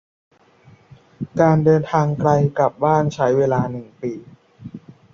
[1.41, 4.13] การเดินทางไกลกลับบ้านใช้เวลาหนึ่งปี